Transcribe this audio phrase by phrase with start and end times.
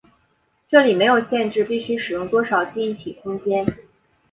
[0.67, 3.63] 这里没有限制必须使用多少记忆体空间。